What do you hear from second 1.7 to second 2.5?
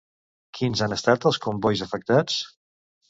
afectats?